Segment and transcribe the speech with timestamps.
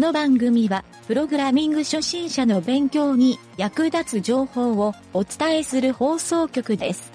[0.00, 7.12] の番組は、プログラミング初心者の勉強に役立つ情報をお伝えする放送局です。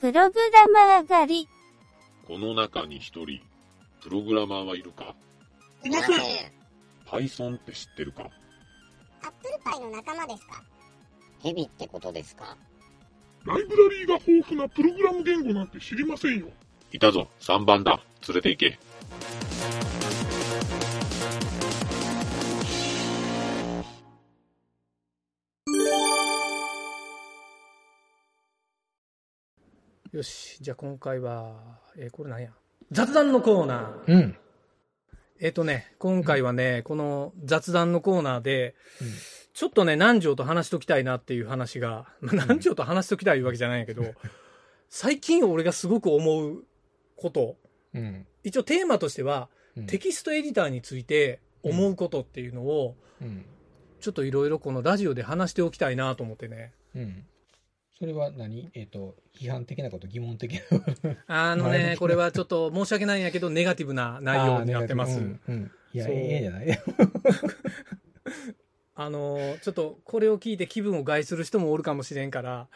[0.00, 1.48] プログラマー狩り。
[2.26, 3.40] この中に一人、
[4.02, 5.14] プログラマーはいるか？
[5.82, 6.16] いません。
[7.06, 8.28] ?Python って知ってるか？
[9.22, 10.62] アップルパイの仲間ですか？
[11.42, 12.56] ヘビってことですか？
[13.46, 16.48] ライブラリーが豊富なプログラム言語なんて知りませんよ。
[16.92, 17.98] いたぞ、3番だ。
[18.28, 18.78] 連れて行け。
[30.12, 32.50] よし、じゃあ今回は、えーこれなんや？
[32.90, 34.12] 雑談のコーナー。
[34.12, 34.36] うん。
[35.40, 38.74] えっ、とね、今回はね、この雑談のコーナーで、
[39.52, 44.02] ちょっとね、南條と話しときたいなっていう話が、 まあ南條と話しときたいわけじゃないけど、
[44.88, 46.64] 最近俺がすごく思う
[47.16, 47.56] こと、
[47.92, 48.26] うん。
[48.44, 53.44] 一応テーマとしては、うんテキストエディターについて思うことっていうのを、うん。
[54.00, 56.72] ちょっといろいろこのラジオで話しておきたいなと思ってね。
[56.96, 57.26] うん。
[57.98, 58.70] それは何？
[58.74, 60.60] えっ、と、批判的なこと、疑問的な？
[61.50, 65.18] あのね、これはちょっと申し訳ないんやけど、ネガティブな内容になってます。
[65.18, 65.40] うん。
[65.48, 66.68] うんいや、ええんじゃない
[68.94, 72.68] あのーちょっとこれを聞いて気分を害する人もおるかもしれんから、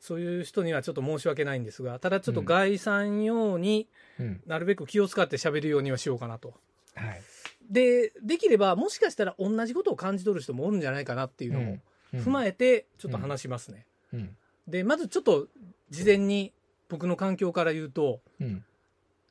[0.00, 3.88] そういう人にはちょっと申し訳ないんですが、ただちょっと害さんように
[4.18, 4.26] うん。
[4.26, 4.42] うん。
[4.46, 6.54] なるべく気を使って喋るようにはしようかなと。
[6.94, 7.22] はい。
[7.70, 11.78] で、できればもしかしたら同じことを感じ取る人もおるんじゃないかなっていうのを
[12.20, 13.86] 踏まえ、えてちょっと話しますね。
[14.12, 14.36] うん。
[14.68, 15.48] で、まずちょっと
[15.90, 16.52] 事前に
[16.88, 18.64] 僕の環境から言うと、うん。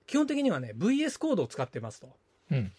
[0.06, 2.10] 基本的にはね、VS コードを使ってますと。
[2.52, 2.72] うん。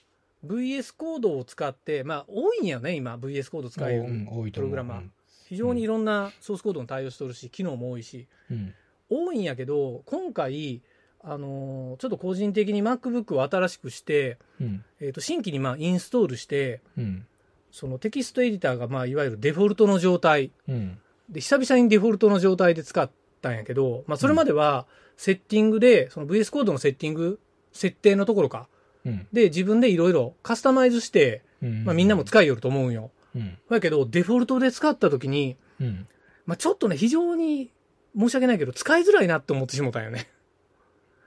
[0.47, 4.05] VS コードを使って、まあ多いんやね、今 VS コード使える。
[4.52, 5.02] プログラマー
[5.47, 8.75] 非常にいろんなソースコードに対応してるし、機能も多いし、うん。
[9.08, 10.82] 多いんやけど、今回、
[11.22, 14.84] あのーちょっと個人的に MacBook を新しくして、うん。
[15.00, 17.26] えー、と新規にまあインストールして、うん。
[17.70, 20.98] そのテキストエディターがまあいわゆるデフォルトの状態うん。
[21.29, 24.87] で、久々にデフォルトの状態で使ったんやけど、まあそれまでは
[25.17, 27.41] セッティングで、その VS コードのセッティング、
[27.73, 28.69] 設定のところか、
[29.05, 29.27] うん。
[29.33, 31.85] で自分でいろいろカスタマイズして、うん。
[31.85, 33.11] まあみんなも使いよると思うんよ。
[33.35, 33.59] うん。
[33.71, 36.07] だけど、デフォルトで使った時に、うん。
[36.47, 37.71] まあちょっとね、非常に
[38.19, 40.29] 申し訳ないけど、使いづらいなって思ってしもたんよね。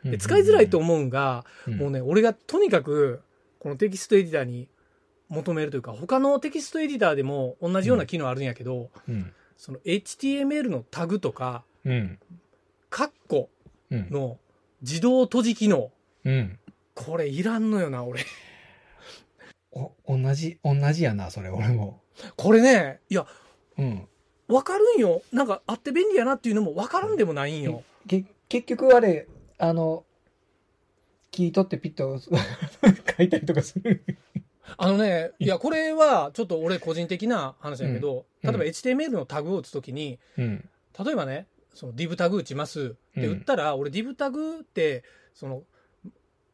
[0.03, 3.22] で使いづらいと思うんが、もうね、俺がとにかく、
[3.59, 4.69] このテキストエディターに
[5.29, 9.34] 求めるというか、他のテキストエディターでも同じような機能あるんやけど、うん。
[9.57, 12.19] その HTML のタグとか、うん。
[12.90, 13.50] カッコ
[13.90, 14.09] うん。
[14.09, 14.38] の
[14.81, 15.91] 自動閉じ機能、
[16.23, 16.59] うん。
[16.94, 18.25] これいらんのよな、俺。
[19.72, 22.01] お、同じ、同じやな、それ、俺も。
[22.35, 23.25] これね、いや、
[23.78, 24.07] うん。
[24.47, 25.22] わかるんよ。
[25.31, 27.84] なんかあって便利やなっていうのもわからんでもないんよ。
[28.07, 30.06] け、結局あれ、あの、
[31.31, 32.19] 切り取ってピッと
[33.17, 34.03] 書いたりとかする。
[34.75, 38.51] あのね、いや、これはちょっと俺個人的な話だけど、うん。
[38.51, 40.69] 例えば HTML のタグを打つときに、うん。
[41.03, 43.33] 例えばね、その div タグ打ちますってうん。
[43.33, 45.63] 打ったら、俺 div タグって、その、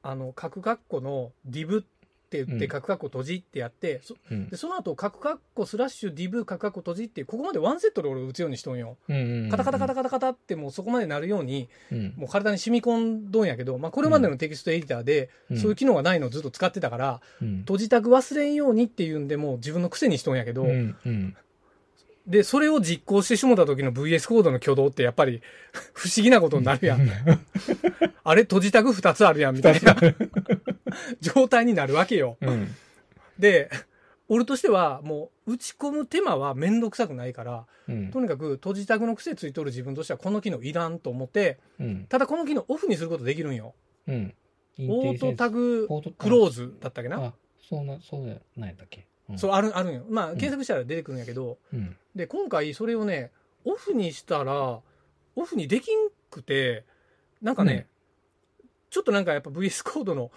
[0.03, 1.83] あの、角括弧の div
[2.41, 8.97] って言って、うん角括弧閉じってやって、そうんでその後、角括弧スラッシュ div 角括弧閉じって、ここまでワンセットで俺打つようにしとんよ。
[9.07, 9.49] うん。
[9.49, 12.13] カタカタカタカタカタってもうそこまでなるように、うん。
[12.17, 17.59] もう体に染み込んどんやけど、まあこれまでのテキストエディターで、うんそういう機能がないのをずっと使ってたから、うん。
[17.59, 20.65] 閉じタグ忘れんようにっていうんで、もう自分の癖にしとんやけど。
[22.25, 25.41] で、それを実行してしもた時の VS コードの挙動ってやっぱり
[25.93, 27.09] 不思議なことになるやん。
[28.23, 29.95] あれ、閉じタグ2つあるやん、みたいな
[31.21, 32.37] 状態になるわけよ。
[32.41, 32.75] うん。
[33.39, 33.69] で、
[34.29, 38.11] 俺としてはもう打ち込む手間はめんどくさくないから、うん。
[38.11, 42.05] とにかく閉じタグの癖ついとる自分としてはこの機能いらんと思って、うん。
[42.05, 43.73] ただこの機能オフにすることできるんよ。
[44.07, 44.33] うん。
[44.79, 45.87] オートタグ
[46.17, 47.17] クローズだったっけな？
[47.17, 47.33] あ、
[47.69, 49.05] そうな、そうや、なんやったっけ？
[49.29, 50.05] うんそう、ある、あるんよ。
[50.09, 51.95] まあ、検索したら出てくるんやけど、うん。
[52.15, 53.31] で、今回それをね、
[53.65, 54.81] オフにしたら、
[55.35, 56.83] オフにできんくて、
[57.41, 57.87] なんかね、
[58.89, 60.31] ちょっとなんかやっぱ VS コードの、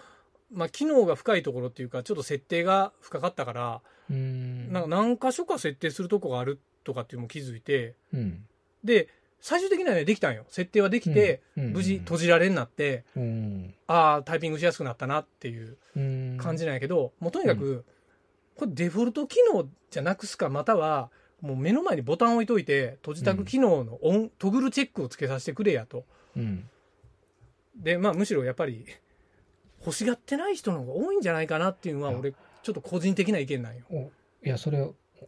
[0.52, 4.72] まあ、機能が深いところっていうか、ちょっと設定が深かったから、うん。
[4.72, 8.44] なんか何箇所か設定するとこがあるとかっていうのも気づいて、うん。
[8.84, 9.08] で、
[9.40, 10.44] 最終的にはね、できたんよ。
[10.48, 13.75] 設定はできて、うん無事閉じられになって、うん。
[13.87, 16.38] ああ、タイピングしやすくなったなっていううん。
[16.40, 17.84] 感じなんやけど、もうとにかく、
[18.56, 21.10] これデフォルト機能じゃなくすか、または、
[21.40, 26.04] もう目の前にボタン置いといて、閉じタグ機能のオン、トグルチェックをつけさせてくれやと。
[26.37, 26.69] うん。
[27.76, 28.87] で、まあむしろやっぱり、
[29.87, 33.85] 欲しがってない人の方が多いんじゃないかなっていうのは、俺、ちょっと個人的な意見なんよ。
[33.88, 34.11] お
[34.44, 34.79] いや、それ、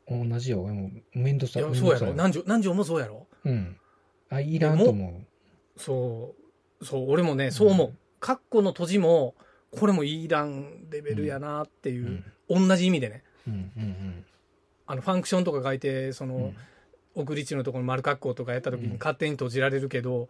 [0.08, 0.62] 同じよ。
[0.62, 2.06] 俺も、めんどくさいや、そうやろ。
[2.06, 3.26] めんどくさ南條、南條もそうやろ。
[3.44, 3.76] うん。
[4.30, 5.22] あ、いらんと思
[5.76, 6.34] そ
[6.80, 7.94] う、そう、俺もね、そう思う。
[8.20, 9.34] カッコの閉じも、
[9.70, 12.58] これもいいらんレベルやなっていうう。
[12.58, 12.68] ん。
[12.68, 13.22] 同じ意味でね。
[13.46, 14.24] うんうん
[14.90, 16.56] あの、ファンクションとか書いて、その、うん。
[17.14, 20.28] 送り値のところに丸括弧とかやった時にうん勝手に閉じられるけど、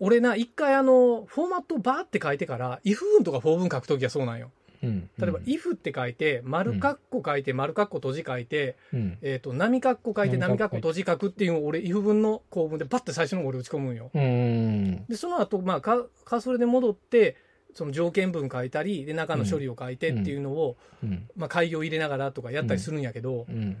[0.00, 4.50] 俺な、一回あの、フォーマットをバーって書いてから、if 文とか for 文書くときはそうなんよ。
[4.82, 5.10] うん。
[5.18, 9.18] 例えば、if って書いて、丸括弧書いて、丸括弧閉じ書いて、うん。
[9.20, 14.10] えっ、と、波括弧書いて、波波括弧閉じ書くっていうのを俺、if 文の構文でバッて最初の俺打ち込むんよ。
[14.14, 15.04] うん。
[15.06, 17.36] で、その後、まあ、カカーソルで戻って、
[17.74, 21.28] その条件文書いたり、で、中の処理を書いてっていうのを、うん。
[21.36, 23.76] まあ、開業入れながらとかやったりするんやけど、うん。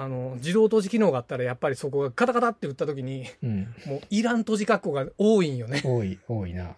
[0.00, 3.74] あの、自動閉じ機能があったら、やっぱりそこがカタカタって打った時に、うん。
[3.84, 5.82] もう、いらん閉じ括弧が多いんよね。
[5.84, 6.74] 多い、多いな。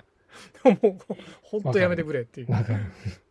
[0.64, 0.98] もう、
[1.40, 2.48] ほんとやめてくれっていう。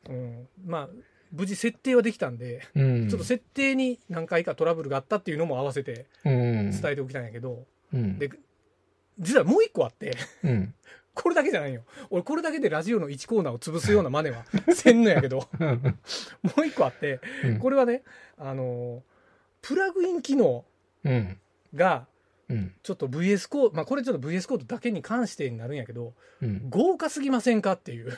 [0.09, 0.89] うん、まあ、
[1.33, 3.09] 無事設定はできたんで、うん。
[3.09, 6.71] ちょっと設定に何回かトラブルがあったっていうのも合わせてうん。
[6.71, 8.17] 伝えておきたいんやけど、うん。
[8.17, 8.29] で、
[9.19, 10.73] 実はもう一個あって、うん。
[11.13, 11.83] これだけじゃないよ。
[12.09, 17.19] 俺これだけでラジオの1コーナーを潰すような真似はせんのやけど、もう一個あって、
[17.59, 18.03] これはね、
[18.37, 19.03] あの、
[19.61, 20.65] プラグイン機能
[21.03, 21.39] うん。
[21.73, 22.07] が、
[22.49, 22.73] うん。
[22.83, 26.69] ちょっと VS コード、まあこれちょっと VS コードだけに関してになるんやけど、うん。
[26.69, 28.11] 豪華すぎませんかっていう。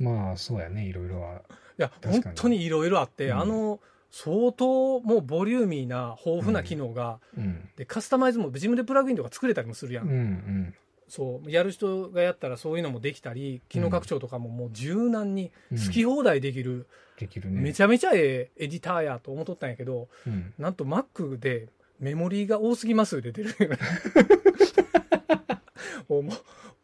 [0.00, 1.42] いまあ、そうやね、いろいろは。
[1.76, 3.80] や、確かに本当にいろいろあって、うんあの、
[4.10, 7.68] 相当もうボリューミーな豊富な機能が、うん。
[7.76, 10.08] で、カスタマイズも自分でプラグインとか作れたりもするやうん。
[10.08, 10.74] うん。
[11.14, 17.60] そう、やる人がやったらそういうのもできたり、機能拡張とかももう柔軟にうん好き放題できる、できるね。
[17.60, 20.52] めちゃめちゃええエディターやと思っとったんやけど、うん。
[20.58, 21.68] なんと Mac で
[22.00, 23.54] メモリーが多すぎますで出る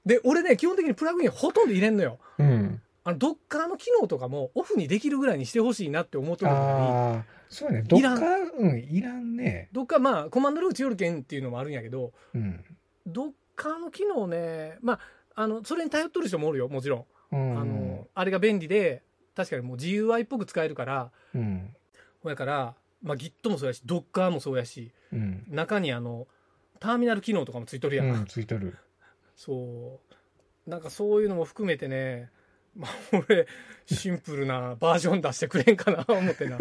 [0.06, 2.20] で、俺ね、基本的にプラグインほとんど入れんのよ。
[2.38, 2.80] うん。
[3.02, 7.82] あの、ドッカーの機能とかもオフにできるぐらいにしてほしいなって思っとるのに、ああ、そうやね。
[7.82, 9.68] どっかいらん、うん、いらんね。
[9.72, 12.64] どっかまあ、コマンドルーチよるけんっていうのもあるんやけど、うん。
[13.06, 13.30] ドッ
[13.60, 15.00] カーの機能ね、まあ、
[15.42, 17.36] あの、それに頼っとる人もおるよ、もちろん。
[17.36, 17.60] うん。
[17.60, 19.02] あの、あれが便利で、
[19.36, 21.76] 確かにもう GUI っぽく使えるから、うん。
[22.22, 25.44] ほやから、まあ、Git もそうやし、Docker もそうやし、うん。
[25.46, 26.26] 中にあの、
[26.78, 28.06] ターミナル機能とかもついとるやん。
[28.08, 28.78] うん、ついとる。
[29.36, 30.00] そ
[30.66, 30.70] う。
[30.70, 32.30] なんかそういうのも含めてね、
[32.74, 32.90] まあ、
[33.28, 33.46] 俺、
[33.84, 36.56] シンプルなバージョン出してくれんかな、思ってな。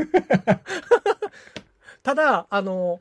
[2.04, 3.00] ただ、あの、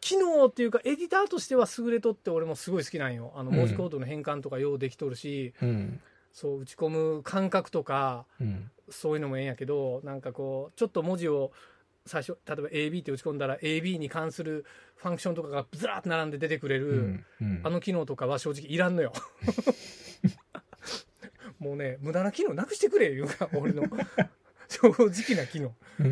[0.00, 3.32] 機能っていうか、エディターとしては優れとって俺もすごい好きなんよ。
[3.36, 6.00] あの、うん文字コードの変換とかようできとるし、うん。
[6.32, 8.70] そう、打ち込む感覚とか、うん。
[8.88, 11.52] そういうのもええんやけど、なんかこう、ちょっと文字を
[12.06, 14.64] 最初、例えば AB って打ち込んだら AB に関する
[14.96, 17.24] ファンクションとかがずらーっと並んで出てくれる、うん。
[17.40, 17.60] うん。
[17.62, 19.12] あの機能とかは正直いらんのよ。
[21.58, 23.82] もうね、無駄な機能なくしてくれいうか、俺の
[24.68, 25.74] 正直な機能。
[26.00, 26.02] あ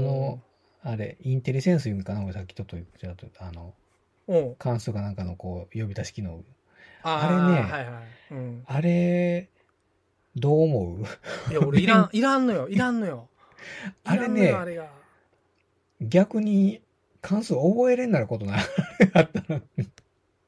[0.00, 0.42] の、
[0.82, 3.74] あれ、インテリセンス言うんかな俺さっきちょっと言っとあの、
[4.28, 4.54] うん。
[4.56, 6.42] 関数かなんかのこう、呼び出し機能。
[7.04, 8.04] ああれねはいはい。
[8.32, 8.62] うん。
[8.66, 9.48] あれ、
[10.36, 11.52] どう思う？
[11.52, 13.28] いや、俺いらん、 いらんのよ、いらんのよ。
[14.04, 14.88] あれいらんのよねあれが。
[16.00, 16.82] 逆に
[17.20, 18.64] 関数覚えれんなることない？
[19.14, 19.62] あったら。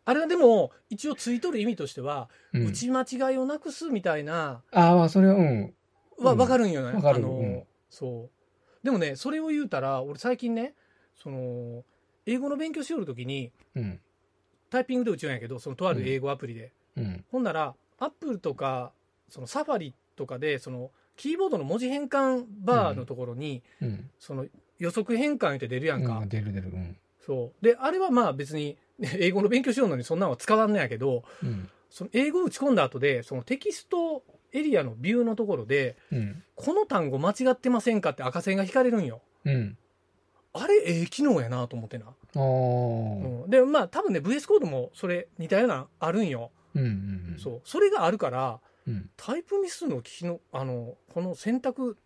[0.06, 5.74] あれはでも、一応ついとる意味としては、うん打ち間違いをなくすみたいな、ああ、まあ、それは、うん。
[6.18, 6.92] はうんわかるんよね。
[6.94, 8.30] わかるあの、うんそう。
[8.84, 10.74] でもね、それを言うたら、俺最近ね、
[11.16, 11.82] その、
[12.26, 14.00] 英語の勉強しよるときに、うん。
[14.70, 16.72] タイピングで打ちようんやけど、そのとある英語アプリで。
[16.96, 17.24] うん。
[17.32, 18.92] ほんなら、アップルとか、
[19.30, 24.10] そのサファリとかで、その、キーボードの文字変換バーのところに、うん。
[24.18, 24.46] その、
[24.78, 26.18] 予測変換って出るやんか。
[26.18, 26.68] うん、出る出る。
[26.68, 26.96] うん。
[27.24, 27.64] そう。
[27.64, 31.70] で、あれはまあ別に、英語の勉強しようのにそんなのは使わんのやけど、うん。
[31.88, 34.24] その英語を打ち込んだ後で、そのテキスト
[34.54, 36.42] エリアのビューのところで、うん。
[36.54, 39.20] この単語間違ってませんかって赤線が引かれるんよ。
[39.44, 39.76] うん。
[40.54, 42.06] あれ、ええ機能やなと思ってな。
[42.36, 46.52] うん、で、まあ多分ね、VS コードもそれ似たようなあるんよ。
[46.74, 46.82] うん。
[46.82, 47.36] うん。
[47.38, 47.60] そう。
[47.64, 49.10] それがあるから、うん。
[49.16, 51.96] タイプミスの機能、あの、この選択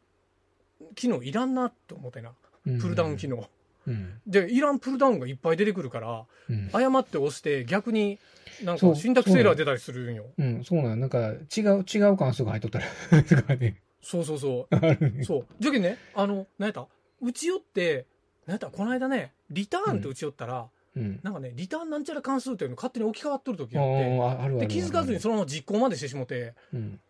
[0.95, 2.33] 機能いらんなって思ってな。
[2.67, 2.81] うん。
[2.81, 3.47] プルダウン機能。
[3.89, 4.21] うん。
[4.27, 6.69] で、いらんプルダウンがいっぱい出てくるから、うん。
[6.73, 8.19] 誤って押して逆に
[8.63, 10.27] なんかシンタクスエラー出たりするんよ。
[10.39, 12.87] うん、そうなんなんか、違う、違う関数が入っとったら、
[13.25, 13.81] とかね。
[14.03, 14.77] そうそうそう。
[15.25, 15.47] そう。
[15.59, 16.87] じゃけんね、あの、なんやった？
[17.21, 18.07] 打ち寄って、
[18.47, 18.69] なんやった？
[18.69, 21.21] この間ね、リターンって打ち寄ったら、うん。
[21.23, 23.87] なんかね、リターンなんちゃら関数っていうの勝手に置き換わっとる時あが
[24.43, 24.69] あって、で、る。
[24.69, 27.01] 気づかずにそのまま実行までしてしもて、うん。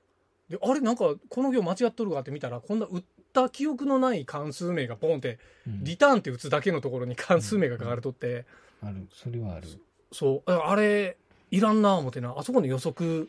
[0.48, 8.46] で、あれなんかこの行間違っとるかって見たら、こんな打った記憶のない関数名がポンって、うんリターンって打つだけのところに関数名が書かれとって、
[8.82, 9.06] ある。
[9.12, 9.68] それはある。
[10.12, 11.16] そう、ああれ、
[11.50, 13.28] いらんな思ってな、あそこの予測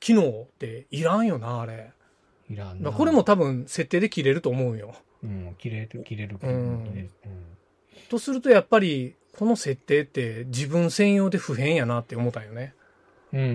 [0.00, 1.90] 機能っていらんよな、あれ。
[2.50, 2.90] いらんな。
[2.92, 4.94] これも多分設定で切れると思うんよ。
[5.22, 6.52] うん、切れる、切れるけど。
[6.52, 7.10] うん
[8.08, 12.74] とするとやっぱり、この設定って自分専用で不変やなって思ったんよね。
[13.32, 13.40] うん。
[13.40, 13.46] うん。
[13.46, 13.50] う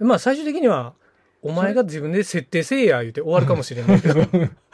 [0.00, 0.04] うん。
[0.04, 0.08] ん。
[0.08, 0.94] まあ最終的には、
[1.42, 4.22] お前が自分で設定せえや言うて終わるかもしれないけど。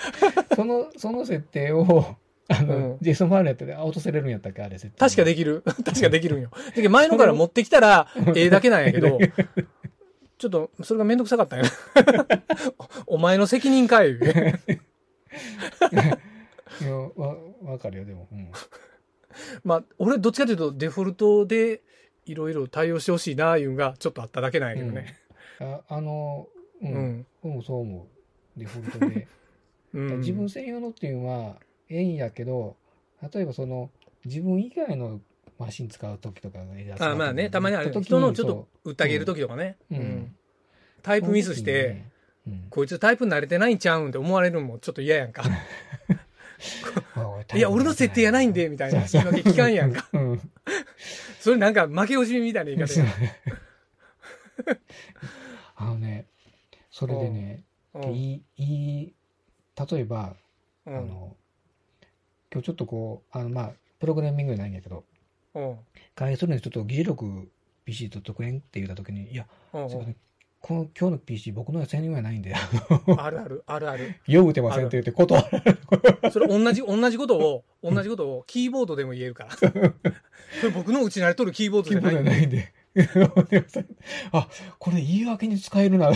[0.55, 2.17] その、その設定を、
[2.49, 4.99] あの、うん JSON ファイルやったら落とせれるんやったっけあれ設定。
[4.99, 5.63] 確かできる。
[5.85, 6.51] 確かできるんよ。
[6.91, 9.19] 前のから持ってきたら、ええだけなんやけど、
[10.39, 11.67] ちょっと、それがめんどくさかったんよ。
[13.07, 14.13] お前の責任かい。
[14.13, 14.19] い
[16.85, 18.29] や、わ、わかるよ、でも。
[18.33, 18.51] うん。
[19.65, 21.83] まあ、俺どっちかというとデフォルトで
[22.27, 25.17] いろいろ対応してほしいな、いうんがちょっとあっただけなんやけどね。
[25.63, 26.49] ああの、
[26.83, 26.87] う。
[26.87, 27.27] うんん。
[27.43, 28.09] 僕もそう思
[28.57, 28.59] う。
[28.59, 29.29] デフォルトで。
[29.95, 30.21] うん。
[30.21, 31.57] 自分専用のっていうのは、
[31.89, 32.77] ええんやけど、
[33.33, 33.91] 例えばその、
[34.25, 35.21] 自分以外の
[35.59, 37.93] マシン使う時とかねあまあね、たまにある。
[38.03, 39.77] 人のちょっと打ってあげるときとかね。
[39.91, 40.37] うんうん
[41.03, 42.05] タイプミスして、、
[42.47, 45.45] うんこいつタイプ慣れてないんちゃうんって思われるのもちょっと嫌やんか。
[47.55, 50.09] いや、俺の設定やないんで、みたいな言い訳聞かんやんか。。
[50.13, 50.41] うん。
[51.41, 53.07] それなんか負け惜しみみたいな言い方や
[55.83, 56.27] あのね、
[56.91, 58.65] それでね、うんいい、い
[59.03, 59.15] い、
[59.91, 60.35] 例えば、
[60.87, 61.37] うんあの、
[62.53, 65.05] 今日ちょっとこう、あの、まあ、プログラミングじゃないんやけど、
[65.55, 65.77] うん
[66.15, 67.51] 開発するのにちょっと議事録
[67.85, 70.17] PC と特演って言ったときに、いや、うんすいません、
[70.61, 74.15] この今日の PC 僕のは1000人ぐらいないんで、あるある、あるある。
[74.27, 76.31] よう打てませんって言って断る。
[76.31, 79.51] それ同じ、同じことを、同じことをキーボードでも言えるから。
[79.59, 82.73] それ僕の打ち慣れとるキーボードキーボードじゃないんで。
[84.33, 86.11] あ、これ言い訳に使えるな。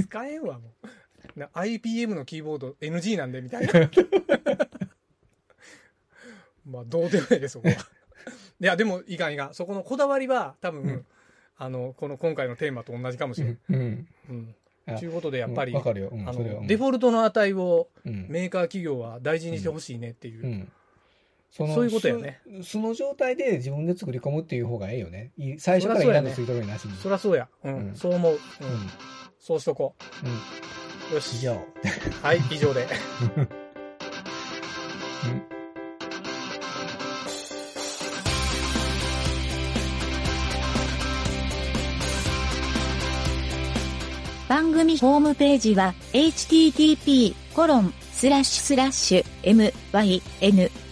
[0.00, 1.38] 使えんわ、もう。
[1.38, 3.72] な IPM のキーボード NG なんで、みたいな。
[6.66, 7.74] まあ、どうでもいいです、そこは。
[7.74, 7.78] い
[8.58, 9.54] や、でも、いかんいかん。
[9.54, 11.06] そこのこだわりは、多分、うん
[11.62, 13.58] あの、この今回のテーマと同じかもしれん。
[13.68, 14.08] うん。
[14.30, 14.54] うん。
[14.86, 20.66] あということで、やっぱり、あの、デフォルトの値をうんメーカー企業は大事にしてほしいねっていう。
[21.58, 21.66] うん。
[21.66, 22.40] そのそういうことやね。
[22.62, 25.32] 素素の状態で自分で作り込むっていう方がええよね。
[25.36, 26.96] い最初からいらんのついとるなしに。
[26.96, 27.48] そりゃそうや。
[27.64, 27.88] うん。
[27.88, 28.32] うんそう思う。
[28.32, 28.38] うん。
[28.38, 28.40] うん。
[29.38, 31.12] そうしとこうん。
[31.12, 31.14] う。
[31.14, 31.34] よし。
[31.36, 31.56] 以上。
[32.22, 32.86] はい、以上で。
[44.48, 47.34] 番組ホームページは http://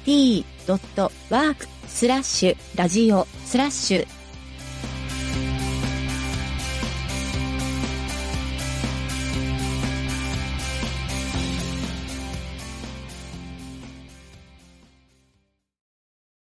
[0.08, 4.17] d.work スラッシュラジオスラッシュ